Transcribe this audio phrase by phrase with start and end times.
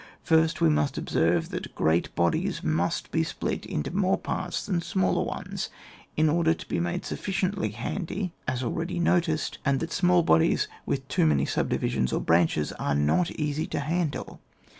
[0.23, 5.21] First we must observe, that great bodies must be split into more parts &an smaller
[5.23, 5.69] ones,
[6.17, 11.07] in order to be made sufficiently handy (as already noticed), and that small bodies with
[11.07, 14.41] too many subdivisions or branches are not easy to handle.